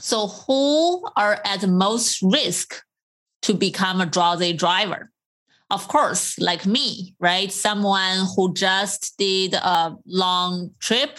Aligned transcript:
So, 0.00 0.28
who 0.28 1.06
are 1.16 1.40
at 1.44 1.68
most 1.68 2.22
risk 2.22 2.82
to 3.42 3.54
become 3.54 4.00
a 4.00 4.06
drowsy 4.06 4.52
driver? 4.52 5.10
Of 5.70 5.86
course, 5.88 6.38
like 6.38 6.64
me, 6.64 7.14
right? 7.20 7.52
Someone 7.52 8.26
who 8.34 8.54
just 8.54 9.18
did 9.18 9.54
a 9.54 9.96
long 10.06 10.70
trip 10.80 11.18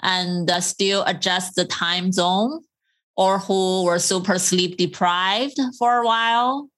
and 0.00 0.50
uh, 0.50 0.60
still 0.60 1.04
adjust 1.06 1.54
the 1.54 1.64
time 1.64 2.10
zone, 2.10 2.62
or 3.16 3.38
who 3.38 3.84
were 3.84 3.98
super 3.98 4.38
sleep 4.38 4.76
deprived 4.78 5.58
for 5.78 5.98
a 5.98 6.06
while. 6.06 6.68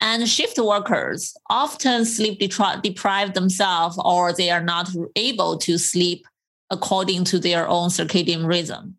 And 0.00 0.28
shift 0.28 0.58
workers 0.58 1.34
often 1.48 2.04
sleep 2.04 2.38
deprived 2.38 3.34
themselves, 3.34 3.98
or 4.04 4.32
they 4.32 4.50
are 4.50 4.62
not 4.62 4.90
able 5.16 5.56
to 5.58 5.78
sleep 5.78 6.26
according 6.70 7.24
to 7.24 7.38
their 7.38 7.66
own 7.66 7.88
circadian 7.88 8.46
rhythm. 8.46 8.98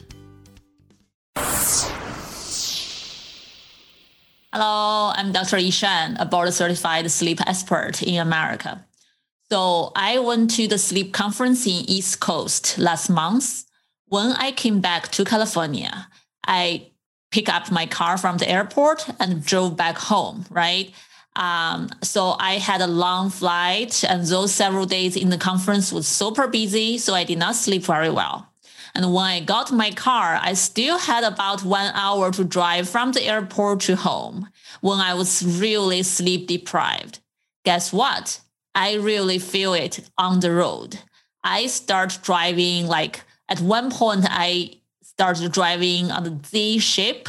Hello, 4.63 5.11
I'm 5.15 5.31
Dr. 5.31 5.57
Yishan, 5.57 6.17
a 6.19 6.25
board 6.27 6.53
certified 6.53 7.09
sleep 7.09 7.41
expert 7.47 8.03
in 8.03 8.19
America. 8.19 8.85
So 9.49 9.91
I 9.95 10.19
went 10.19 10.51
to 10.51 10.67
the 10.67 10.77
sleep 10.77 11.13
conference 11.13 11.65
in 11.65 11.89
East 11.89 12.19
Coast 12.19 12.77
last 12.77 13.09
month. 13.09 13.65
When 14.05 14.33
I 14.33 14.51
came 14.51 14.79
back 14.79 15.07
to 15.13 15.25
California, 15.25 16.07
I 16.45 16.91
picked 17.31 17.49
up 17.49 17.71
my 17.71 17.87
car 17.87 18.19
from 18.19 18.37
the 18.37 18.47
airport 18.47 19.09
and 19.19 19.43
drove 19.43 19.75
back 19.75 19.97
home, 19.97 20.45
right? 20.51 20.93
Um, 21.35 21.89
so 22.03 22.35
I 22.37 22.59
had 22.59 22.81
a 22.81 22.87
long 22.87 23.31
flight 23.31 24.03
and 24.03 24.23
those 24.27 24.53
several 24.53 24.85
days 24.85 25.15
in 25.17 25.31
the 25.31 25.39
conference 25.39 25.91
was 25.91 26.07
super 26.07 26.47
busy. 26.47 26.99
So 26.99 27.15
I 27.15 27.23
did 27.23 27.39
not 27.39 27.55
sleep 27.55 27.83
very 27.83 28.11
well. 28.11 28.50
And 28.93 29.13
when 29.13 29.25
I 29.25 29.39
got 29.39 29.71
my 29.71 29.91
car, 29.91 30.39
I 30.41 30.53
still 30.53 30.97
had 30.97 31.23
about 31.23 31.63
one 31.63 31.91
hour 31.93 32.31
to 32.31 32.43
drive 32.43 32.89
from 32.89 33.11
the 33.11 33.23
airport 33.23 33.81
to 33.81 33.95
home 33.95 34.49
when 34.81 34.99
I 34.99 35.13
was 35.13 35.43
really 35.59 36.03
sleep 36.03 36.47
deprived. 36.47 37.19
Guess 37.63 37.93
what? 37.93 38.41
I 38.75 38.95
really 38.95 39.39
feel 39.39 39.73
it 39.73 40.09
on 40.17 40.39
the 40.39 40.51
road. 40.51 40.99
I 41.43 41.67
start 41.67 42.19
driving 42.23 42.87
like 42.87 43.23
at 43.49 43.59
one 43.61 43.91
point 43.91 44.25
I 44.29 44.81
started 45.01 45.51
driving 45.51 46.11
on 46.11 46.23
the 46.23 46.39
Z 46.47 46.79
ship 46.79 47.27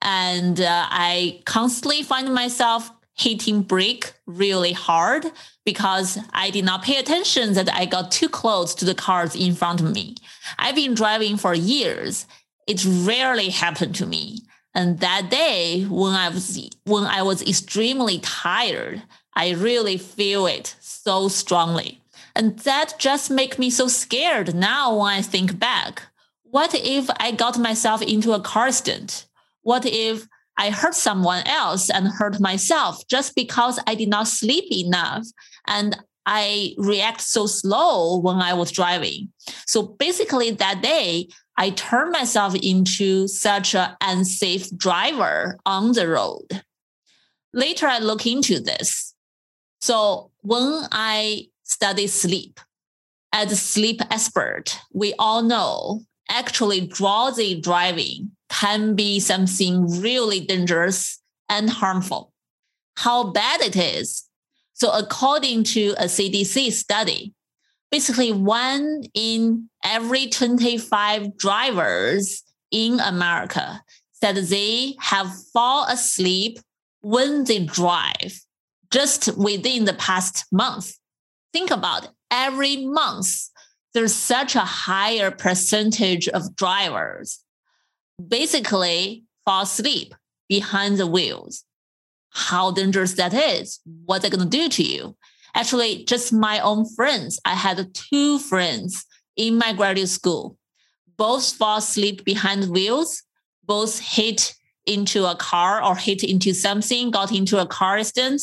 and 0.00 0.60
uh, 0.60 0.86
I 0.88 1.42
constantly 1.44 2.02
find 2.02 2.32
myself 2.32 2.90
hitting 3.18 3.62
brake 3.62 4.12
really 4.26 4.72
hard 4.72 5.26
because 5.64 6.18
I 6.32 6.50
did 6.50 6.64
not 6.64 6.82
pay 6.82 6.96
attention 6.96 7.54
that 7.54 7.72
I 7.72 7.84
got 7.84 8.10
too 8.10 8.28
close 8.28 8.74
to 8.76 8.84
the 8.84 8.94
cars 8.94 9.34
in 9.34 9.54
front 9.54 9.80
of 9.80 9.92
me. 9.92 10.14
I've 10.58 10.76
been 10.76 10.94
driving 10.94 11.36
for 11.36 11.54
years. 11.54 12.26
It 12.66 12.84
rarely 12.84 13.50
happened 13.50 13.94
to 13.96 14.06
me. 14.06 14.42
And 14.74 15.00
that 15.00 15.30
day 15.30 15.84
when 15.84 16.14
I 16.14 16.28
was 16.28 16.70
when 16.84 17.04
I 17.04 17.22
was 17.22 17.42
extremely 17.42 18.20
tired, 18.20 19.02
I 19.34 19.50
really 19.50 19.96
feel 19.96 20.46
it 20.46 20.76
so 20.80 21.28
strongly. 21.28 22.00
And 22.36 22.58
that 22.60 22.94
just 22.98 23.30
make 23.30 23.58
me 23.58 23.70
so 23.70 23.88
scared 23.88 24.54
now 24.54 24.96
when 24.96 25.12
I 25.12 25.22
think 25.22 25.58
back. 25.58 26.02
What 26.44 26.74
if 26.74 27.10
I 27.18 27.32
got 27.32 27.58
myself 27.58 28.00
into 28.00 28.32
a 28.32 28.40
car 28.40 28.68
accident? 28.68 29.26
What 29.62 29.84
if 29.84 30.28
I 30.58 30.70
hurt 30.70 30.94
someone 30.94 31.46
else 31.46 31.88
and 31.88 32.08
hurt 32.08 32.40
myself 32.40 33.06
just 33.08 33.34
because 33.34 33.78
I 33.86 33.94
did 33.94 34.08
not 34.08 34.26
sleep 34.26 34.64
enough 34.70 35.24
and 35.68 35.96
I 36.26 36.74
react 36.76 37.22
so 37.22 37.46
slow 37.46 38.18
when 38.18 38.36
I 38.36 38.52
was 38.52 38.72
driving. 38.72 39.32
So 39.66 39.82
basically 39.82 40.50
that 40.50 40.82
day, 40.82 41.28
I 41.56 41.70
turned 41.70 42.12
myself 42.12 42.54
into 42.54 43.28
such 43.28 43.74
an 43.74 43.96
unsafe 44.02 44.76
driver 44.76 45.58
on 45.64 45.92
the 45.92 46.08
road. 46.08 46.62
Later, 47.54 47.86
I 47.86 47.98
look 47.98 48.26
into 48.26 48.60
this. 48.60 49.14
So 49.80 50.30
when 50.42 50.86
I 50.92 51.46
study 51.62 52.08
sleep, 52.08 52.60
as 53.32 53.52
a 53.52 53.56
sleep 53.56 54.00
expert, 54.10 54.78
we 54.92 55.14
all 55.18 55.42
know 55.42 56.02
actually 56.28 56.86
drowsy 56.86 57.60
driving 57.60 58.32
can 58.48 58.94
be 58.94 59.20
something 59.20 60.00
really 60.00 60.40
dangerous 60.40 61.20
and 61.48 61.70
harmful. 61.70 62.32
How 62.96 63.30
bad 63.30 63.60
it 63.60 63.76
is. 63.76 64.24
So, 64.74 64.90
according 64.90 65.64
to 65.64 65.94
a 65.98 66.04
CDC 66.04 66.72
study, 66.72 67.34
basically 67.90 68.32
one 68.32 69.02
in 69.14 69.68
every 69.84 70.28
25 70.28 71.36
drivers 71.36 72.42
in 72.70 73.00
America 73.00 73.82
said 74.12 74.36
they 74.36 74.94
have 75.00 75.32
fall 75.52 75.86
asleep 75.86 76.58
when 77.00 77.44
they 77.44 77.64
drive 77.64 78.40
just 78.90 79.36
within 79.36 79.84
the 79.84 79.94
past 79.94 80.46
month. 80.50 80.94
Think 81.52 81.70
about 81.70 82.04
it. 82.04 82.10
Every 82.30 82.84
month, 82.84 83.48
there's 83.94 84.14
such 84.14 84.54
a 84.54 84.60
higher 84.60 85.30
percentage 85.30 86.28
of 86.28 86.54
drivers 86.56 87.42
basically 88.26 89.24
fall 89.44 89.62
asleep 89.62 90.14
behind 90.48 90.98
the 90.98 91.06
wheels. 91.06 91.64
How 92.30 92.70
dangerous 92.70 93.14
that 93.14 93.34
is. 93.34 93.80
What's 94.04 94.24
it 94.24 94.32
going 94.32 94.48
to 94.48 94.56
do 94.58 94.68
to 94.68 94.82
you? 94.82 95.16
Actually, 95.54 96.04
just 96.04 96.32
my 96.32 96.60
own 96.60 96.86
friends. 96.94 97.40
I 97.44 97.54
had 97.54 97.94
two 97.94 98.38
friends 98.38 99.04
in 99.36 99.56
my 99.56 99.72
graduate 99.72 100.08
school. 100.08 100.56
Both 101.16 101.54
fall 101.54 101.78
asleep 101.78 102.24
behind 102.24 102.68
wheels, 102.68 103.22
both 103.64 103.98
hit 103.98 104.54
into 104.86 105.26
a 105.26 105.36
car 105.36 105.82
or 105.82 105.96
hit 105.96 106.22
into 106.22 106.54
something, 106.54 107.10
got 107.10 107.32
into 107.32 107.58
a 107.58 107.66
car 107.66 107.98
accident. 107.98 108.40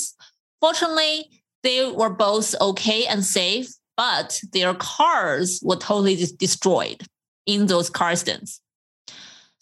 Fortunately, 0.59 1.41
they 1.63 1.89
were 1.89 2.09
both 2.09 2.53
okay 2.59 3.05
and 3.05 3.23
safe, 3.23 3.69
but 3.97 4.39
their 4.51 4.73
cars 4.73 5.59
were 5.63 5.77
totally 5.77 6.15
destroyed 6.37 7.03
in 7.45 7.67
those 7.67 7.89
car 7.89 8.09
accidents. 8.09 8.61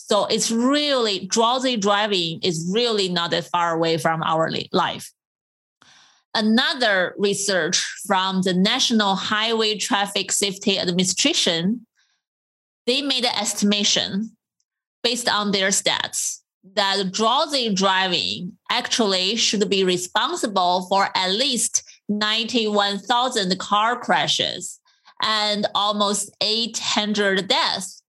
So 0.06 0.26
it's 0.26 0.52
really 0.52 1.28
drowsy 1.28 1.78
driving 1.78 2.42
is 2.44 2.70
really 2.72 3.08
not 3.08 3.32
that 3.32 3.46
far 3.46 3.74
away 3.74 3.98
from 3.98 4.22
our 4.22 4.52
life. 4.74 5.10
Another 6.36 7.16
research 7.18 7.78
from 8.06 8.42
the 8.42 8.54
National 8.54 9.16
Highway 9.16 9.78
Traffic 9.78 10.32
Safety 10.32 10.78
Administration, 10.78 11.88
they 12.86 13.02
made 13.02 13.24
an 13.24 13.36
estimation 13.40 14.36
based 15.04 15.30
on 15.30 15.52
their 15.52 15.70
stats 15.70 16.40
that 16.76 17.12
drowsy 17.14 17.74
driving 17.74 18.58
actually 18.70 19.38
should 19.38 19.70
be 19.70 19.86
responsible 19.86 20.86
for 20.90 21.10
at 21.16 21.32
least 21.32 21.82
91,000 22.10 23.58
car 23.58 23.98
crashes 23.98 24.82
and 25.22 25.66
almost 25.74 26.30
800 26.42 27.48
deaths 27.48 28.03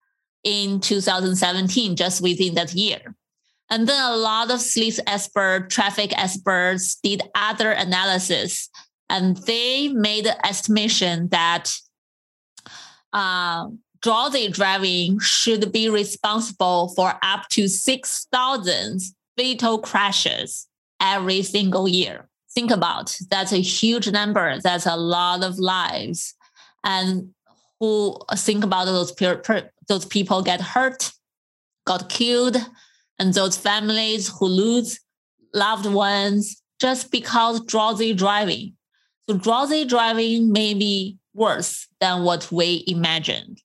in 0.44 0.80
2017, 0.80 1.96
just 1.96 2.20
within 2.20 2.54
that 2.54 2.74
year. 2.74 3.14
And 3.70 3.88
then 3.88 4.12
a 4.12 4.16
lot 4.16 4.50
of 4.50 4.60
sleep 4.60 4.94
experts, 5.06 5.74
traffic 5.74 6.12
experts 6.18 6.96
did 6.96 7.22
other 7.34 7.70
analysis, 7.70 8.68
and 9.08 9.36
they 9.38 9.88
made 9.88 10.26
the 10.26 10.46
estimation 10.46 11.28
that 11.28 11.72
uh, 13.12 13.68
drowsy 14.02 14.48
driving 14.48 15.18
should 15.20 15.72
be 15.72 15.88
responsible 15.88 16.88
for 16.94 17.14
up 17.22 17.48
to 17.50 17.68
6,000 17.68 19.00
fatal 19.36 19.78
crashes 19.78 20.66
every 21.00 21.42
single 21.42 21.88
year. 21.88 22.28
Think 22.54 22.70
about 22.70 23.16
that's 23.30 23.52
a 23.52 23.60
huge 23.62 24.10
number. 24.10 24.60
That's 24.60 24.86
a 24.86 24.96
lot 24.96 25.42
of 25.42 25.58
lives. 25.58 26.34
And 26.84 27.30
who 27.82 28.16
think 28.36 28.62
about 28.62 28.84
those 28.84 29.12
those 29.88 30.04
people 30.04 30.40
get 30.40 30.60
hurt, 30.60 31.10
got 31.84 32.08
killed, 32.08 32.56
and 33.18 33.34
those 33.34 33.56
families 33.56 34.28
who 34.28 34.46
lose 34.46 35.00
loved 35.52 35.86
ones 35.86 36.62
just 36.80 37.10
because 37.10 37.60
drowsy 37.66 38.14
driving. 38.14 38.74
So 39.28 39.36
drowsy 39.36 39.84
driving 39.84 40.52
may 40.52 40.74
be 40.74 41.18
worse 41.34 41.88
than 42.00 42.22
what 42.22 42.52
we 42.52 42.84
imagined. 42.86 43.60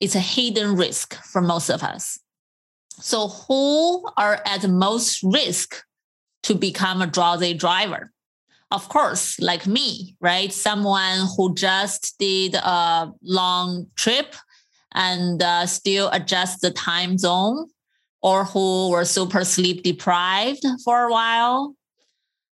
It's 0.00 0.16
a 0.16 0.20
hidden 0.20 0.74
risk 0.74 1.14
for 1.14 1.40
most 1.40 1.70
of 1.70 1.84
us. 1.84 2.18
So 2.90 3.28
who 3.28 4.04
are 4.16 4.42
at 4.44 4.68
most 4.68 5.22
risk 5.22 5.80
to 6.42 6.56
become 6.56 7.00
a 7.00 7.06
drowsy 7.06 7.54
driver? 7.54 8.11
Of 8.72 8.88
course, 8.88 9.38
like 9.38 9.66
me, 9.66 10.16
right? 10.20 10.52
Someone 10.52 11.28
who 11.36 11.54
just 11.54 12.18
did 12.18 12.54
a 12.54 13.12
long 13.22 13.86
trip 13.96 14.34
and 14.94 15.42
uh, 15.42 15.66
still 15.66 16.08
adjust 16.10 16.62
the 16.62 16.70
time 16.70 17.18
zone 17.18 17.68
or 18.22 18.44
who 18.44 18.90
were 18.90 19.04
super 19.04 19.44
sleep 19.44 19.82
deprived 19.82 20.64
for 20.84 21.04
a 21.04 21.10
while. 21.10 21.74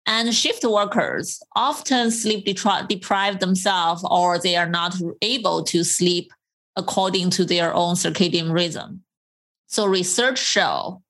And 0.07 0.35
shift 0.35 0.65
workers 0.65 1.43
often 1.55 2.11
sleep 2.11 2.47
depri- 2.47 2.89
deprived 2.89 3.41
themselves 3.41 4.05
or 4.09 4.39
they 4.39 4.57
are 4.57 4.69
not 4.69 4.95
able 5.21 5.65
to 5.65 5.85
sleep 5.85 6.33
according 6.77 7.31
to 7.31 7.45
their 7.45 7.75
own 7.75 7.95
circadian 7.95 8.53
rhythm. 8.53 9.03
So 9.67 9.85
research 9.87 10.39
show 10.39 11.03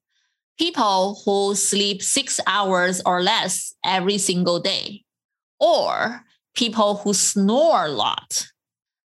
people 0.58 1.20
who 1.24 1.54
sleep 1.54 2.02
six 2.02 2.40
hours 2.46 3.02
or 3.04 3.22
less 3.22 3.74
every 3.84 4.18
single 4.18 4.60
day, 4.60 5.04
or 5.60 6.22
people 6.54 6.96
who 6.96 7.12
snore 7.14 7.86
a 7.86 7.90
lot 7.90 8.46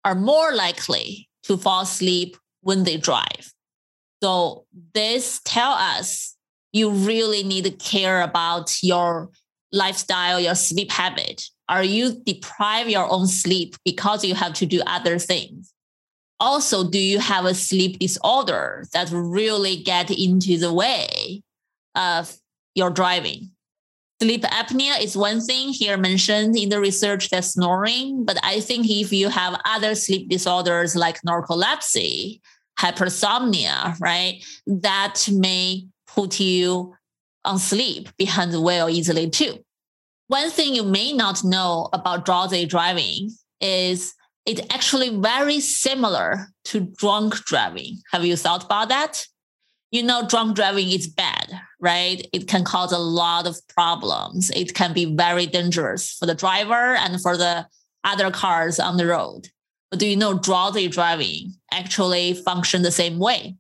are 0.06 0.16
more 0.16 0.54
likely 0.54 1.28
to 1.44 1.58
fall 1.58 1.82
asleep 1.82 2.38
when 2.62 2.84
they 2.84 2.98
drive. 2.98 3.54
So 4.24 4.66
this 4.94 5.42
tell 5.44 5.72
us 5.72 6.36
you 6.74 6.92
really 6.92 7.44
need 7.44 7.66
to 7.66 7.72
care 7.72 8.22
about 8.22 8.82
your 8.84 9.30
lifestyle, 9.72 10.40
your 10.40 10.56
sleep 10.56 10.92
habit. 10.92 11.44
Are 11.68 11.84
you 11.84 12.22
deprive 12.26 12.90
your 12.90 13.10
own 13.12 13.28
sleep 13.28 13.76
because 13.84 14.24
you 14.24 14.36
have 14.36 14.54
to 14.54 14.66
do 14.66 14.82
other 14.86 15.18
things? 15.18 15.74
Also, 16.42 16.84
do 16.84 16.98
you 16.98 17.20
have 17.20 17.46
a 17.46 17.54
sleep 17.54 18.00
disorder 18.00 18.84
that 18.94 19.12
really 19.12 19.78
get 19.78 20.10
into 20.10 20.58
the 20.58 20.74
way 20.74 21.44
of 21.94 22.36
your 22.74 22.90
driving? 22.90 23.52
Sleep 24.20 24.42
apnea 24.42 25.00
is 25.00 25.16
one 25.16 25.40
thing 25.40 25.70
here 25.70 25.98
mentioned 25.98 26.58
in 26.58 26.70
the 26.70 26.80
research 26.80 27.30
that's 27.30 27.54
snoring, 27.54 28.26
but 28.26 28.40
I 28.44 28.60
think 28.60 28.90
if 28.90 29.14
you 29.14 29.30
have 29.30 29.62
other 29.66 29.94
sleep 29.94 30.30
disorders 30.30 30.96
like 30.96 31.22
narcolepsy, 31.22 32.42
hypersomnia, 32.80 34.00
right, 34.00 34.44
that 34.66 35.30
may 35.32 35.86
put 36.08 36.40
you 36.40 36.96
on 37.46 37.60
sleep 37.60 38.10
behind 38.18 38.52
the 38.52 38.62
wheel 38.62 38.90
easily 38.90 39.30
too. 39.30 39.64
One 40.28 40.50
thing 40.50 40.74
you 40.74 40.84
may 40.84 41.14
not 41.14 41.44
know 41.44 41.90
about 41.94 42.26
drowsy 42.26 42.66
driving 42.66 43.30
is 43.60 44.16
it's 44.46 44.62
actually 44.74 45.16
very 45.16 45.60
similar 45.60 46.48
to 46.66 46.80
drunk 46.80 47.36
driving. 47.46 48.02
Have 48.12 48.26
you 48.26 48.36
thought 48.36 48.66
about 48.66 48.90
that? 48.90 49.26
You 49.92 50.04
know, 50.04 50.26
drunk 50.28 50.56
driving 50.56 50.90
is 50.90 51.08
bad, 51.08 51.52
right? 51.80 52.26
It 52.34 52.48
can 52.48 52.64
cause 52.64 52.92
a 52.92 52.98
lot 52.98 53.46
of 53.46 53.58
problems. 53.68 54.50
It 54.52 54.74
can 54.74 54.94
be 54.94 55.16
very 55.16 55.46
dangerous 55.46 56.14
for 56.14 56.26
the 56.26 56.34
driver 56.34 56.96
and 56.96 57.22
for 57.22 57.38
the 57.38 57.68
other 58.04 58.32
cars 58.32 58.80
on 58.80 58.98
the 58.98 59.06
road. 59.06 59.50
But 59.90 60.00
do 60.00 60.08
you 60.08 60.16
know 60.16 60.40
drowsy 60.40 60.88
driving 60.88 61.54
actually 61.72 62.34
function 62.34 62.82
the 62.82 62.92
same 62.92 63.20
way? 63.20 63.58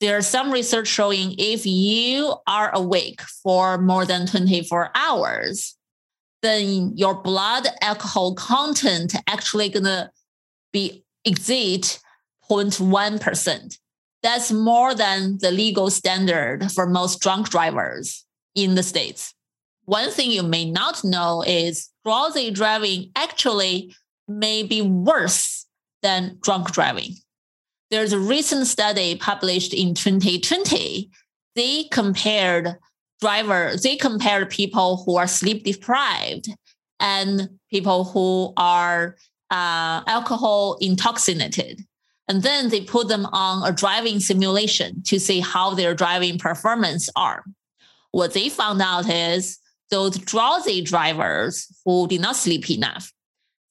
There's 0.00 0.26
some 0.26 0.50
research 0.50 0.88
showing 0.88 1.34
if 1.38 1.66
you 1.66 2.34
are 2.46 2.74
awake 2.74 3.20
for 3.42 3.78
more 3.78 4.06
than 4.06 4.26
24 4.26 4.90
hours, 4.94 5.76
then 6.42 6.96
your 6.96 7.14
blood 7.14 7.66
alcohol 7.80 8.34
content 8.34 9.14
actually 9.26 9.68
gonna 9.68 10.10
be 10.72 11.04
exceed 11.24 11.86
0.1%. 12.48 13.78
That's 14.22 14.50
more 14.50 14.94
than 14.94 15.38
the 15.40 15.50
legal 15.50 15.90
standard 15.90 16.70
for 16.72 16.86
most 16.86 17.20
drunk 17.20 17.50
drivers 17.50 18.24
in 18.54 18.74
the 18.74 18.82
States. 18.82 19.34
One 19.84 20.10
thing 20.10 20.30
you 20.30 20.42
may 20.42 20.70
not 20.70 21.04
know 21.04 21.42
is 21.46 21.88
drowsy 22.04 22.50
driving 22.50 23.10
actually 23.16 23.94
may 24.26 24.62
be 24.62 24.82
worse 24.82 25.66
than 26.02 26.38
drunk 26.42 26.72
driving. 26.72 27.14
There's 27.90 28.12
a 28.12 28.18
recent 28.18 28.66
study 28.66 29.16
published 29.16 29.72
in 29.72 29.94
2020. 29.94 31.10
They 31.54 31.84
compared 31.84 32.76
drivers, 33.20 33.82
they 33.82 33.96
compared 33.96 34.50
people 34.50 35.02
who 35.04 35.16
are 35.16 35.26
sleep 35.26 35.64
deprived 35.64 36.48
and 37.00 37.48
people 37.70 38.04
who 38.04 38.52
are 38.56 39.16
uh, 39.50 40.02
alcohol 40.06 40.76
intoxicated. 40.80 41.80
And 42.28 42.42
then 42.42 42.68
they 42.68 42.82
put 42.82 43.08
them 43.08 43.26
on 43.26 43.66
a 43.66 43.74
driving 43.74 44.20
simulation 44.20 45.02
to 45.04 45.18
see 45.18 45.40
how 45.40 45.74
their 45.74 45.94
driving 45.94 46.38
performance 46.38 47.08
are. 47.16 47.42
What 48.10 48.34
they 48.34 48.48
found 48.48 48.82
out 48.82 49.08
is 49.08 49.58
those 49.90 50.18
drowsy 50.18 50.82
drivers 50.82 51.66
who 51.84 52.06
did 52.06 52.20
not 52.20 52.36
sleep 52.36 52.70
enough, 52.70 53.12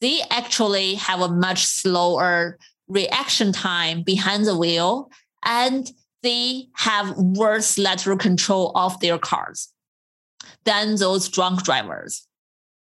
they 0.02 0.22
actually 0.32 0.96
have 0.96 1.22
a 1.22 1.30
much 1.30 1.66
slower 1.66 2.58
reaction 2.88 3.52
time 3.52 4.02
behind 4.02 4.46
the 4.46 4.58
wheel 4.58 5.10
and 5.46 5.92
they 6.28 6.68
have 6.74 7.18
worse 7.18 7.78
lateral 7.78 8.18
control 8.18 8.74
of 8.76 9.00
their 9.00 9.18
cars 9.18 9.72
than 10.66 10.98
those 10.98 11.30
drunk 11.30 11.64
drivers. 11.64 12.28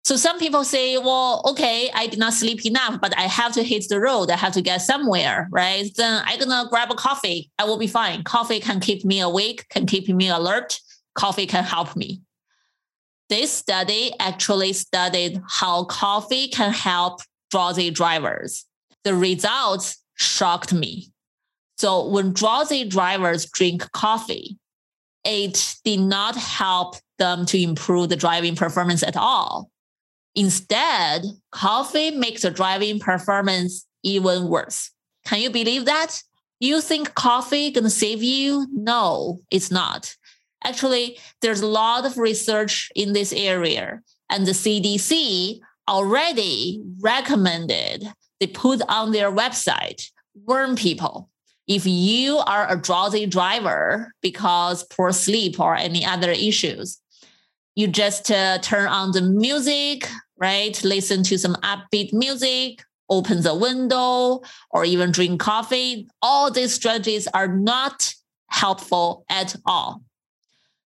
So 0.05 0.17
some 0.17 0.41
people 0.41 0.65
say, 0.65 0.99
well, 0.99 1.43
okay, 1.51 1.89
I 1.95 2.09
did 2.09 2.19
not 2.19 2.33
sleep 2.33 2.67
enough, 2.67 3.01
but 3.01 3.17
I 3.17 3.23
have 3.23 3.53
to 3.53 3.63
hit 3.63 3.85
the 3.89 4.01
road. 4.01 4.29
I 4.31 4.37
have 4.37 4.55
to 4.55 4.63
get 4.63 4.79
somewhere, 4.83 5.49
right? 5.53 5.89
Then 5.95 6.21
I'm 6.27 6.39
going 6.41 6.51
to 6.51 6.69
grab 6.69 6.91
a 6.91 6.97
coffee. 6.97 7.49
I 7.61 7.65
will 7.65 7.79
be 7.79 7.87
fine. 7.87 8.25
Coffee 8.25 8.59
can 8.59 8.81
keep 8.81 9.05
me 9.05 9.21
awake, 9.21 9.69
can 9.69 9.87
keep 9.87 10.09
me 10.09 10.29
alert. 10.29 10.81
Coffee 11.15 11.47
can 11.47 11.63
help 11.63 11.95
me. 11.95 12.23
This 13.29 13.53
study 13.53 14.13
actually 14.19 14.73
studied 14.73 15.41
how 15.47 15.85
coffee 15.85 16.49
can 16.49 16.73
help 16.73 17.21
drowsy 17.53 17.91
drivers. 17.91 18.65
The 19.05 19.15
results 19.15 20.03
shocked 20.17 20.73
me. 20.73 21.13
So 21.79 22.09
when 22.09 22.33
drowsy 22.33 22.85
drivers 22.85 23.47
drink 23.47 23.91
coffee, 23.93 24.59
it 25.25 25.77
did 25.85 26.01
not 26.01 26.35
help 26.35 26.97
them 27.19 27.47
to 27.47 27.61
improve 27.61 28.09
the 28.09 28.17
driving 28.17 28.57
performance 28.57 29.03
at 29.03 29.17
all. 29.17 29.71
Instead, 30.35 31.25
coffee 31.53 32.11
makes 32.11 32.43
the 32.43 32.51
driving 32.51 32.99
performance 32.99 33.87
even 34.03 34.49
worse. 34.49 34.91
Can 35.25 35.41
you 35.41 35.51
believe 35.51 35.85
that? 35.85 36.21
You 36.61 36.81
think 36.81 37.15
coffee 37.15 37.71
gonna 37.71 37.91
save 37.91 38.23
you? 38.23 38.67
No, 38.73 39.41
it's 39.51 39.71
not. 39.71 40.15
Actually, 40.65 41.19
there's 41.43 41.61
a 41.61 41.67
lot 41.67 42.05
of 42.05 42.19
research 42.19 42.91
in 42.97 43.13
this 43.13 43.33
area, 43.33 44.01
and 44.31 44.47
the 44.47 44.53
CDC 44.53 45.61
already 45.89 46.81
recommended 47.01 48.13
they 48.41 48.47
put 48.49 48.83
on 48.89 49.13
their 49.13 49.31
website 49.31 50.11
warn 50.35 50.77
people 50.77 51.31
if 51.69 51.87
you 51.87 52.39
are 52.39 52.67
a 52.71 52.81
drowsy 52.81 53.27
driver 53.27 54.13
because 54.23 54.83
poor 54.85 55.13
sleep 55.13 55.61
or 55.61 55.77
any 55.77 56.05
other 56.05 56.33
issues 56.33 56.99
you 57.79 57.87
just 57.87 58.29
uh, 58.33 58.59
turn 58.59 58.89
on 58.89 59.13
the 59.13 59.23
music, 59.23 60.09
right? 60.37 60.83
Listen 60.83 61.23
to 61.23 61.39
some 61.39 61.55
upbeat 61.63 62.13
music, 62.13 62.83
open 63.09 63.43
the 63.43 63.55
window, 63.55 64.43
or 64.73 64.85
even 64.85 65.13
drink 65.13 65.41
coffee. 65.41 66.09
All 66.21 66.51
these 66.51 66.75
strategies 66.75 67.29
are 67.29 67.47
not 67.47 68.13
helpful 68.51 69.25
at 69.31 69.55
all. 69.65 70.03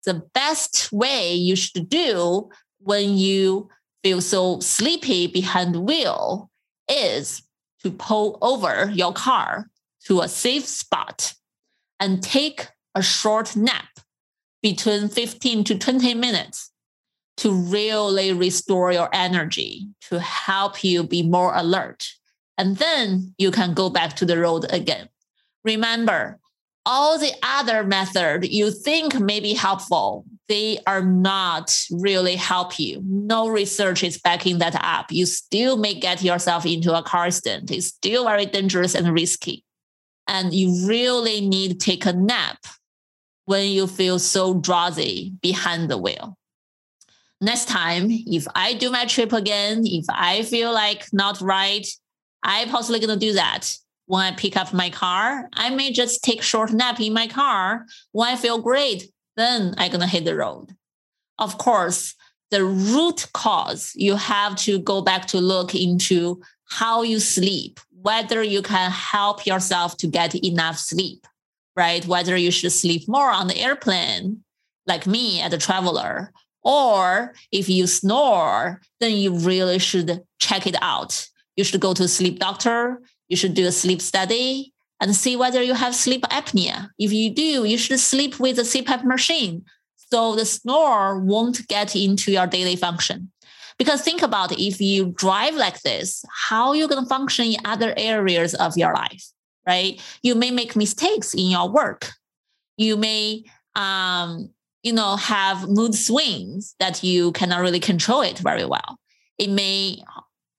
The 0.06 0.16
best 0.34 0.92
way 0.92 1.36
you 1.36 1.56
should 1.56 1.90
do 1.90 2.50
when 2.80 3.16
you 3.16 3.70
feel 4.02 4.20
so 4.20 4.60
sleepy 4.60 5.28
behind 5.28 5.76
the 5.76 5.82
wheel 5.82 6.50
is 6.88 7.44
to 7.84 7.92
pull 7.92 8.40
over 8.42 8.90
your 8.96 9.14
car 9.14 9.70
to 10.06 10.22
a 10.22 10.28
safe 10.28 10.66
spot 10.66 11.34
and 12.00 12.24
take 12.24 12.68
a 12.96 13.02
short 13.02 13.56
nap 13.56 13.88
between 14.62 15.10
15 15.10 15.64
to 15.66 15.78
20 15.78 16.14
minutes 16.16 16.72
to 17.38 17.52
really 17.54 18.34
restore 18.34 18.92
your 18.92 19.10
energy 19.14 19.88
to 20.10 20.20
help 20.20 20.84
you 20.84 21.04
be 21.04 21.24
more 21.24 21.54
alert. 21.56 22.10
And 22.58 22.76
then 22.78 23.34
you 23.38 23.52
can 23.52 23.74
go 23.74 23.90
back 23.90 24.16
to 24.18 24.26
the 24.26 24.38
road 24.38 24.66
again. 24.70 25.08
Remember, 25.64 26.40
all 26.86 27.18
the 27.18 27.32
other 27.44 27.84
methods 27.84 28.50
you 28.50 28.72
think 28.72 29.18
may 29.20 29.40
be 29.40 29.54
helpful, 29.54 30.26
they 30.50 30.80
are 30.88 31.04
not 31.04 31.86
really 31.92 32.36
help 32.36 32.80
you. 32.80 33.02
No 33.06 33.48
research 33.48 34.04
is 34.04 34.18
backing 34.18 34.58
that 34.58 34.76
up. 34.84 35.12
You 35.12 35.26
still 35.26 35.78
may 35.78 35.94
get 35.94 36.24
yourself 36.24 36.66
into 36.66 36.98
a 36.98 37.04
car 37.04 37.28
accident. 37.28 37.72
It's 37.72 37.88
still 37.88 38.26
very 38.26 38.48
dangerous 38.48 38.96
and 38.96 39.14
risky. 39.14 39.64
And 40.30 40.54
you 40.54 40.88
really 40.88 41.42
need 41.42 41.72
to 41.72 41.78
take 41.78 42.06
a 42.06 42.14
nap 42.14 42.60
when 43.46 43.68
you 43.68 43.88
feel 43.88 44.20
so 44.20 44.54
drowsy 44.54 45.34
behind 45.42 45.90
the 45.90 45.98
wheel 45.98 46.38
next 47.42 47.68
time, 47.68 48.08
if 48.10 48.48
I 48.56 48.74
do 48.74 48.90
my 48.92 49.06
trip 49.06 49.34
again, 49.34 49.84
if 49.86 50.06
I 50.10 50.44
feel 50.44 50.74
like 50.74 51.12
not 51.14 51.42
right, 51.42 51.88
I 52.44 52.66
possibly 52.66 53.00
gonna 53.00 53.18
do 53.18 53.34
that. 53.34 53.74
When 54.06 54.22
I 54.22 54.32
pick 54.32 54.58
up 54.58 54.74
my 54.74 54.90
car, 54.90 55.50
I 55.54 55.70
may 55.70 55.92
just 55.92 56.24
take 56.24 56.42
short 56.42 56.72
nap 56.72 57.00
in 57.00 57.14
my 57.14 57.28
car. 57.28 57.86
When 58.12 58.28
I 58.28 58.36
feel 58.36 58.60
great, 58.60 59.12
then 59.36 59.76
I'm 59.78 59.92
gonna 59.92 60.08
hit 60.08 60.26
the 60.26 60.36
road. 60.36 60.76
Of 61.38 61.58
course, 61.58 62.16
the 62.52 62.66
root 62.66 63.28
cause, 63.34 63.92
you 63.96 64.16
have 64.16 64.56
to 64.58 64.80
go 64.80 65.02
back 65.02 65.28
to 65.28 65.40
look 65.40 65.76
into 65.76 66.42
how 66.66 67.04
you 67.04 67.20
sleep, 67.20 67.80
whether 68.02 68.42
you 68.42 68.62
can 68.62 68.92
help 68.92 69.46
yourself 69.46 69.98
to 69.98 70.08
get 70.08 70.36
enough 70.36 70.78
sleep, 70.78 71.26
right? 71.76 72.06
Whether 72.06 72.38
you 72.38 72.52
should 72.52 72.72
sleep 72.72 73.08
more 73.08 73.30
on 73.30 73.48
the 73.48 73.58
airplane, 73.58 74.44
like 74.86 75.06
me 75.06 75.42
as 75.42 75.54
a 75.54 75.58
traveler, 75.58 76.32
or 76.64 77.34
if 77.52 77.70
you 77.70 77.88
snore, 77.88 78.82
then 79.00 79.16
you 79.16 79.34
really 79.34 79.80
should 79.80 80.22
check 80.40 80.68
it 80.68 80.76
out. 80.82 81.28
You 81.56 81.64
should 81.64 81.82
go 81.82 81.94
to 81.94 82.04
a 82.04 82.08
sleep 82.08 82.40
doctor. 82.40 83.02
You 83.28 83.38
should 83.38 83.54
do 83.54 83.68
a 83.68 83.72
sleep 83.72 84.02
study 84.02 84.74
and 85.00 85.16
see 85.16 85.36
whether 85.36 85.62
you 85.62 85.74
have 85.74 85.96
sleep 85.96 86.22
apnea. 86.24 86.90
If 86.98 87.14
you 87.14 87.34
do, 87.34 87.66
you 87.66 87.78
should 87.78 88.00
sleep 88.00 88.40
with 88.40 88.60
a 88.60 88.64
CPAP 88.64 89.04
machine 89.04 89.66
so 89.96 90.36
the 90.36 90.46
snore 90.46 91.20
won't 91.20 91.68
get 91.68 91.96
into 91.96 92.32
your 92.32 92.48
daily 92.48 92.76
function. 92.76 93.32
Because 93.80 94.02
think 94.02 94.22
about 94.22 94.52
if 94.52 94.82
you 94.82 95.14
drive 95.16 95.56
like 95.56 95.82
this, 95.82 96.24
how 96.32 96.74
you're 96.74 96.90
going 96.90 97.04
to 97.04 97.10
function 97.10 97.46
in 97.46 97.56
other 97.64 97.94
areas 97.96 98.54
of 98.56 98.78
your 98.78 98.94
life, 98.94 99.26
right? 99.66 100.00
You 100.22 100.36
may 100.36 100.52
make 100.52 100.76
mistakes 100.76 101.34
in 101.34 101.48
your 101.48 101.70
work. 101.70 102.12
You 102.76 102.98
may, 102.98 103.46
um, 103.76 104.50
you 104.84 104.92
know, 104.92 105.16
have 105.16 105.70
mood 105.70 105.96
swings 105.96 106.76
that 106.80 107.04
you 107.04 107.32
cannot 107.32 107.62
really 107.62 107.80
control 107.80 108.22
it 108.22 108.38
very 108.40 108.66
well. 108.66 109.00
It 109.38 109.50
may 109.50 110.04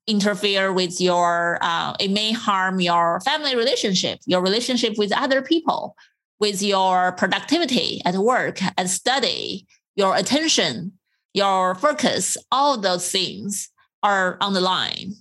interfere 0.07 0.73
with 0.73 0.99
your, 0.99 1.59
uh, 1.61 1.95
it 2.01 2.11
may 2.11 2.33
harm 2.33 2.81
your 2.81 3.21
family 3.21 3.55
relationship, 3.55 4.21
your 4.25 4.41
relationship 4.41 4.97
with 4.97 5.13
other 5.13 5.43
people, 5.43 5.95
with 6.41 6.63
your 6.63 7.13
productivity 7.13 8.01
at 8.07 8.15
work, 8.17 8.61
at 8.79 8.89
study, 8.89 9.67
your 9.95 10.17
attention, 10.17 10.93
your 11.35 11.75
focus, 11.75 12.37
all 12.51 12.79
those 12.79 13.11
things 13.11 13.71
are 14.03 14.37
on 14.41 14.53
the 14.53 14.61
line. 14.61 15.15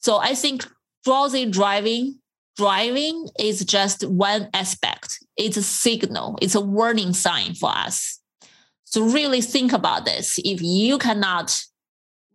So 0.00 0.18
I 0.18 0.34
think 0.34 0.66
drowsy 1.04 1.46
driving, 1.46 2.18
driving 2.56 3.28
is 3.38 3.64
just 3.64 4.06
one 4.06 4.48
aspect. 4.52 5.18
It's 5.36 5.56
a 5.56 5.62
signal, 5.62 6.38
it's 6.42 6.54
a 6.54 6.60
warning 6.60 7.12
sign 7.12 7.54
for 7.54 7.70
us. 7.70 8.20
So 8.84 9.02
really 9.02 9.40
think 9.40 9.72
about 9.72 10.04
this. 10.04 10.38
If 10.44 10.62
you 10.62 10.98
cannot 10.98 11.60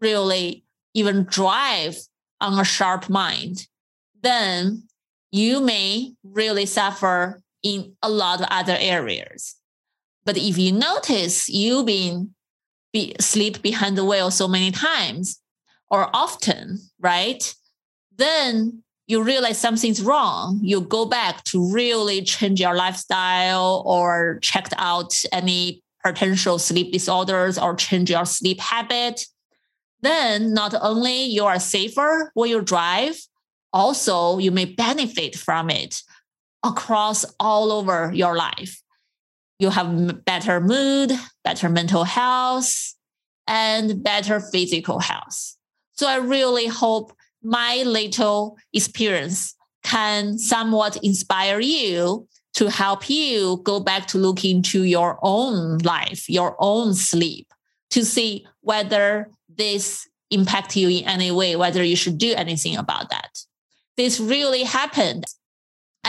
really 0.01 0.66
even 0.94 1.24
drive 1.24 1.98
on 2.42 2.60
a 2.60 2.66
sharp 2.66 3.10
mind, 3.10 3.68
then 4.22 4.84
you 5.32 5.62
may 5.62 6.13
really 6.24 6.66
suffer 6.66 7.42
in 7.63 7.96
a 8.01 8.10
lot 8.10 8.42
of 8.42 8.48
other 8.50 8.75
areas. 8.78 9.56
But 10.25 10.38
if 10.38 10.58
you 10.58 10.72
notice 10.72 11.48
you've 11.50 11.86
been 11.86 12.36
be, 12.93 13.15
sleep 13.19 13.62
behind 13.62 13.98
the 13.98 14.05
wheel 14.05 14.31
so 14.31 14.48
many 14.48 14.71
times 14.71 15.41
or 15.89 16.10
often, 16.13 16.79
right? 17.00 17.53
Then 18.17 18.83
you 19.07 19.24
realize 19.24 19.57
something's 19.57 20.01
wrong. 20.01 20.60
You 20.63 20.81
go 20.81 21.05
back 21.05 21.43
to 21.45 21.71
really 21.74 22.21
change 22.24 22.62
your 22.62 22.75
lifestyle 22.75 23.83
or 23.86 24.39
check 24.41 24.69
out 24.77 25.13
any 25.31 25.83
potential 26.03 26.57
sleep 26.57 26.91
disorders 26.91 27.57
or 27.57 27.75
change 27.75 28.10
your 28.10 28.25
sleep 28.25 28.60
habit. 28.60 29.25
Then 30.01 30.53
not 30.53 30.74
only 30.81 31.25
you 31.25 31.45
are 31.45 31.60
safer 31.60 32.31
when 32.33 32.50
you 32.50 32.62
drive, 32.62 33.19
also 33.74 34.38
you 34.38 34.51
may 34.51 34.65
benefit 34.65 35.36
from 35.36 35.69
it 35.69 36.01
across 36.63 37.25
all 37.39 37.71
over 37.71 38.12
your 38.13 38.36
life. 38.36 38.81
You 39.62 39.70
have 39.70 40.25
better 40.25 40.60
mood, 40.60 41.12
better 41.44 41.70
mental 41.70 42.03
health, 42.03 42.96
and 43.46 44.03
better 44.03 44.39
physical 44.39 44.98
health. 44.98 45.56
So 45.94 46.08
I 46.08 46.15
really 46.15 46.65
hope 46.65 47.13
my 47.44 47.84
little 47.86 48.58
experience 48.74 49.53
can 49.84 50.39
somewhat 50.39 50.98
inspire 51.03 51.60
you 51.60 52.27
to 52.56 52.72
help 52.72 53.08
you 53.08 53.62
go 53.63 53.80
back 53.80 54.08
to 54.08 54.18
look 54.18 54.44
into 54.44 54.82
your 54.82 55.20
own 55.22 55.77
life, 55.80 56.27
your 56.27 56.56
own 56.58 56.96
sleep, 56.96 57.48
to 57.91 58.03
see 58.03 58.48
whether 58.62 59.30
this 59.48 60.10
impact 60.32 60.75
you 60.75 60.89
in 60.89 61.06
any 61.06 61.30
way, 61.30 61.56
whether 61.56 61.84
you 61.84 61.96
should 61.96 62.18
do 62.18 62.34
anything 62.34 62.77
about 62.77 63.12
that. 63.12 63.38
This 63.96 64.20
really 64.20 64.63
happened 64.63 65.25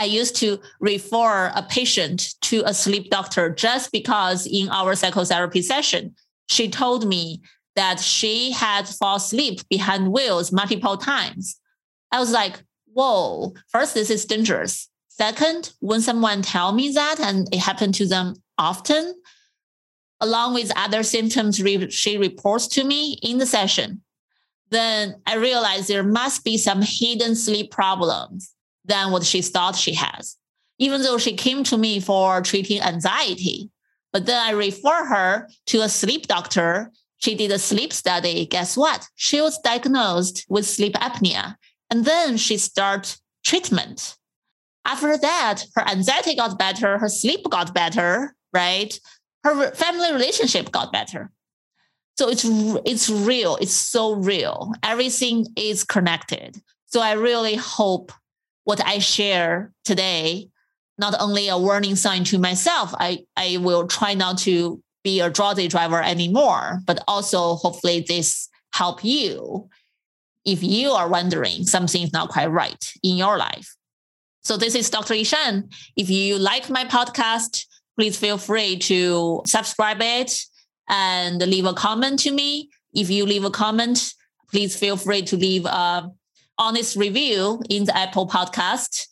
I 0.03 0.07
used 0.07 0.35
to 0.37 0.59
refer 0.81 1.49
a 1.55 1.63
patient 1.63 2.33
to 2.41 2.61
a 2.65 2.73
sleep 2.73 3.09
doctor 3.09 3.49
just 3.49 3.89
because 3.93 4.45
in 4.45 4.67
our 4.67 4.95
psychotherapy 4.95 5.61
session, 5.61 6.13
she 6.49 6.67
told 6.69 7.07
me 7.07 7.41
that 7.77 8.01
she 8.01 8.51
had 8.51 8.85
fall 8.85 9.15
asleep 9.15 9.61
behind 9.69 10.11
wheels 10.11 10.51
multiple 10.51 10.97
times. 10.97 11.57
I 12.11 12.19
was 12.19 12.33
like, 12.33 12.61
whoa, 12.91 13.53
first, 13.69 13.93
this 13.93 14.09
is 14.09 14.25
dangerous. 14.25 14.89
Second, 15.07 15.71
when 15.79 16.01
someone 16.01 16.41
tell 16.41 16.73
me 16.73 16.91
that 16.91 17.21
and 17.21 17.47
it 17.55 17.59
happened 17.59 17.95
to 17.95 18.05
them 18.05 18.35
often, 18.57 19.15
along 20.19 20.53
with 20.53 20.69
other 20.75 21.03
symptoms 21.03 21.63
she 21.93 22.17
reports 22.17 22.67
to 22.67 22.83
me 22.83 23.17
in 23.23 23.37
the 23.37 23.45
session, 23.45 24.01
then 24.69 25.15
I 25.25 25.35
realized 25.35 25.87
there 25.87 26.03
must 26.03 26.43
be 26.43 26.57
some 26.57 26.81
hidden 26.81 27.37
sleep 27.37 27.71
problems 27.71 28.53
than 28.85 29.11
what 29.11 29.23
she 29.23 29.41
thought 29.41 29.75
she 29.75 29.93
has, 29.93 30.37
even 30.77 31.01
though 31.01 31.17
she 31.17 31.33
came 31.33 31.63
to 31.65 31.77
me 31.77 31.99
for 31.99 32.41
treating 32.41 32.81
anxiety. 32.81 33.69
But 34.11 34.25
then 34.25 34.41
I 34.41 34.51
refer 34.51 35.05
her 35.05 35.49
to 35.67 35.81
a 35.81 35.89
sleep 35.89 36.27
doctor. 36.27 36.91
She 37.17 37.35
did 37.35 37.51
a 37.51 37.59
sleep 37.59 37.93
study. 37.93 38.45
Guess 38.45 38.77
what? 38.77 39.07
She 39.15 39.41
was 39.41 39.59
diagnosed 39.59 40.45
with 40.49 40.65
sleep 40.65 40.93
apnea. 40.93 41.55
And 41.89 42.05
then 42.05 42.37
she 42.37 42.57
started 42.57 43.15
treatment. 43.43 44.15
After 44.85 45.17
that, 45.17 45.63
her 45.75 45.87
anxiety 45.87 46.35
got 46.35 46.59
better, 46.59 46.97
her 46.97 47.09
sleep 47.09 47.49
got 47.49 47.73
better, 47.73 48.35
right? 48.53 48.99
Her 49.43 49.71
family 49.71 50.11
relationship 50.11 50.71
got 50.71 50.91
better. 50.91 51.31
So 52.15 52.29
it's 52.29 52.45
it's 52.85 53.09
real. 53.09 53.57
It's 53.59 53.73
so 53.73 54.13
real. 54.13 54.73
Everything 54.83 55.47
is 55.55 55.83
connected. 55.83 56.61
So 56.85 57.01
I 57.01 57.13
really 57.13 57.55
hope 57.55 58.11
what 58.63 58.85
I 58.85 58.99
share 58.99 59.71
today, 59.83 60.49
not 60.97 61.15
only 61.19 61.47
a 61.49 61.57
warning 61.57 61.95
sign 61.95 62.23
to 62.25 62.37
myself, 62.37 62.93
I, 62.97 63.25
I 63.35 63.57
will 63.57 63.87
try 63.87 64.13
not 64.13 64.37
to 64.39 64.81
be 65.03 65.19
a 65.19 65.29
drowsy 65.29 65.67
driver 65.67 66.01
anymore, 66.01 66.79
but 66.85 67.03
also 67.07 67.55
hopefully 67.55 68.05
this 68.07 68.47
help 68.73 69.03
you 69.03 69.69
if 70.45 70.63
you 70.63 70.91
are 70.91 71.07
wondering 71.07 71.65
something's 71.65 72.13
not 72.13 72.29
quite 72.29 72.51
right 72.51 72.91
in 73.03 73.15
your 73.15 73.37
life. 73.37 73.75
So 74.43 74.57
this 74.57 74.75
is 74.75 74.89
Dr. 74.89 75.13
Yishan. 75.13 75.73
If 75.95 76.09
you 76.09 76.37
like 76.37 76.69
my 76.69 76.83
podcast, 76.85 77.65
please 77.97 78.17
feel 78.17 78.37
free 78.37 78.77
to 78.79 79.41
subscribe 79.45 80.01
it 80.01 80.37
and 80.89 81.39
leave 81.41 81.65
a 81.65 81.73
comment 81.73 82.19
to 82.19 82.31
me. 82.31 82.69
If 82.93 83.09
you 83.09 83.25
leave 83.25 83.45
a 83.45 83.49
comment, 83.49 84.13
please 84.51 84.77
feel 84.77 84.97
free 84.97 85.21
to 85.23 85.37
leave 85.37 85.65
a 85.65 86.11
honest 86.63 86.95
review 86.95 87.61
in 87.69 87.83
the 87.83 87.97
Apple 87.97 88.25
podcast 88.25 89.07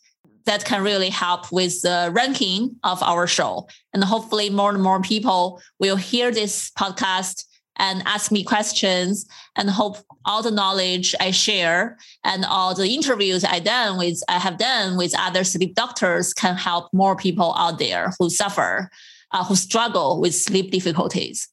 that 0.46 0.64
can 0.64 0.82
really 0.82 1.10
help 1.10 1.52
with 1.52 1.82
the 1.82 2.10
ranking 2.14 2.76
of 2.82 3.02
our 3.02 3.26
show. 3.26 3.68
And 3.92 4.02
hopefully 4.02 4.48
more 4.48 4.70
and 4.70 4.82
more 4.82 5.02
people 5.02 5.60
will 5.78 5.96
hear 5.96 6.30
this 6.30 6.70
podcast 6.70 7.44
and 7.76 8.02
ask 8.06 8.32
me 8.32 8.42
questions 8.42 9.26
and 9.54 9.68
hope 9.68 9.98
all 10.24 10.42
the 10.42 10.50
knowledge 10.50 11.14
I 11.20 11.30
share 11.30 11.98
and 12.24 12.46
all 12.46 12.74
the 12.74 12.88
interviews 12.88 13.44
I 13.44 13.58
done 13.60 13.98
with 13.98 14.22
I 14.30 14.38
have 14.38 14.56
done 14.56 14.96
with 14.96 15.12
other 15.18 15.44
sleep 15.44 15.74
doctors 15.74 16.32
can 16.32 16.56
help 16.56 16.90
more 16.94 17.16
people 17.16 17.54
out 17.58 17.78
there 17.78 18.14
who 18.18 18.30
suffer, 18.30 18.90
uh, 19.30 19.44
who 19.44 19.56
struggle 19.56 20.20
with 20.22 20.34
sleep 20.34 20.70
difficulties. 20.70 21.48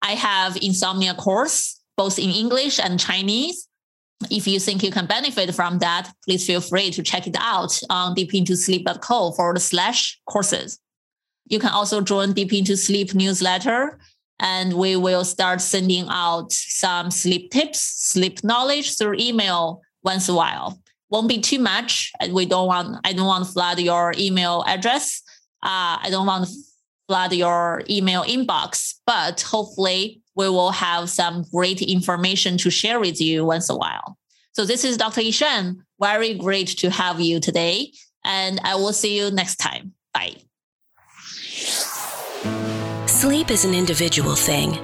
I 0.00 0.12
have 0.12 0.56
insomnia 0.62 1.14
course 1.14 1.80
both 1.96 2.18
in 2.20 2.30
English 2.30 2.78
and 2.78 3.00
Chinese 3.00 3.68
if 4.30 4.46
you 4.46 4.58
think 4.58 4.82
you 4.82 4.90
can 4.90 5.06
benefit 5.06 5.54
from 5.54 5.78
that, 5.78 6.12
please 6.24 6.46
feel 6.46 6.60
free 6.60 6.90
to 6.90 7.02
check 7.02 7.26
it 7.26 7.36
out 7.38 7.78
on 7.90 8.14
deepintosleep.co 8.14 9.32
forward 9.32 9.60
slash 9.60 10.20
courses. 10.26 10.78
You 11.46 11.58
can 11.58 11.70
also 11.70 12.00
join 12.00 12.32
Deep 12.32 12.52
Into 12.52 12.76
Sleep 12.76 13.14
newsletter, 13.14 13.98
and 14.40 14.72
we 14.72 14.96
will 14.96 15.24
start 15.24 15.60
sending 15.60 16.06
out 16.08 16.52
some 16.52 17.10
sleep 17.10 17.50
tips, 17.50 17.80
sleep 17.80 18.42
knowledge 18.42 18.96
through 18.96 19.16
email 19.18 19.82
once 20.02 20.28
a 20.28 20.34
while. 20.34 20.80
Won't 21.10 21.28
be 21.28 21.40
too 21.40 21.58
much, 21.58 22.12
we 22.30 22.46
don't 22.46 22.66
want. 22.66 22.98
I 23.04 23.12
don't 23.12 23.26
want 23.26 23.46
to 23.46 23.52
flood 23.52 23.78
your 23.78 24.14
email 24.18 24.64
address. 24.66 25.22
Uh, 25.62 26.00
I 26.02 26.08
don't 26.10 26.26
want 26.26 26.46
to 26.46 26.54
flood 27.06 27.32
your 27.32 27.82
email 27.88 28.24
inbox, 28.24 28.94
but 29.06 29.40
hopefully 29.42 30.22
we 30.36 30.48
will 30.48 30.70
have 30.70 31.10
some 31.10 31.44
great 31.52 31.80
information 31.82 32.58
to 32.58 32.70
share 32.70 33.00
with 33.00 33.20
you 33.20 33.44
once 33.44 33.68
a 33.70 33.76
while. 33.76 34.18
So 34.52 34.64
this 34.64 34.84
is 34.84 34.96
Dr. 34.96 35.20
Yishan. 35.20 35.76
Very 36.00 36.34
great 36.34 36.68
to 36.78 36.90
have 36.90 37.20
you 37.20 37.40
today. 37.40 37.92
And 38.24 38.60
I 38.64 38.76
will 38.76 38.92
see 38.92 39.18
you 39.18 39.30
next 39.30 39.56
time. 39.56 39.92
Bye. 40.12 40.36
Sleep 43.06 43.50
is 43.50 43.64
an 43.64 43.74
individual 43.74 44.36
thing 44.36 44.78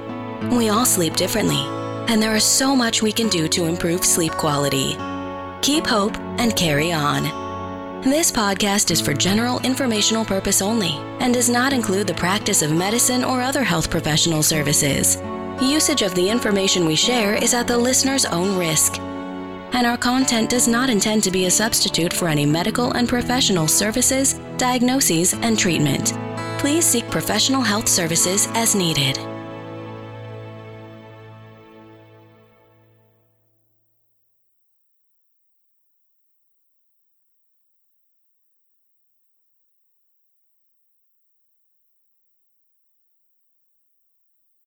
We 0.56 0.70
all 0.70 0.86
sleep 0.86 1.14
differently, 1.16 1.60
and 2.08 2.22
there 2.22 2.34
is 2.34 2.44
so 2.44 2.74
much 2.74 3.02
we 3.02 3.12
can 3.12 3.28
do 3.28 3.46
to 3.48 3.66
improve 3.66 4.04
sleep 4.04 4.32
quality. 4.32 4.96
Keep 5.62 5.86
hope 5.86 6.16
and 6.38 6.56
carry 6.56 6.92
on. 6.92 7.24
This 8.02 8.32
podcast 8.32 8.90
is 8.90 9.00
for 9.00 9.12
general 9.12 9.60
informational 9.60 10.24
purpose 10.24 10.62
only 10.62 10.92
and 11.20 11.34
does 11.34 11.50
not 11.50 11.74
include 11.74 12.06
the 12.06 12.14
practice 12.14 12.62
of 12.62 12.72
medicine 12.72 13.22
or 13.22 13.42
other 13.42 13.62
health 13.62 13.90
professional 13.90 14.42
services. 14.42 15.18
Usage 15.62 16.00
of 16.00 16.14
the 16.14 16.26
information 16.26 16.86
we 16.86 16.96
share 16.96 17.34
is 17.34 17.52
at 17.52 17.66
the 17.66 17.76
listener's 17.76 18.24
own 18.24 18.56
risk, 18.56 18.98
and 18.98 19.86
our 19.86 19.98
content 19.98 20.48
does 20.48 20.66
not 20.66 20.88
intend 20.88 21.22
to 21.24 21.30
be 21.30 21.44
a 21.44 21.50
substitute 21.50 22.14
for 22.14 22.28
any 22.28 22.46
medical 22.46 22.92
and 22.92 23.06
professional 23.06 23.68
services, 23.68 24.40
diagnoses, 24.56 25.34
and 25.34 25.58
treatment. 25.58 26.14
Please 26.58 26.86
seek 26.86 27.10
professional 27.10 27.60
health 27.60 27.88
services 27.88 28.48
as 28.54 28.74
needed. 28.74 29.29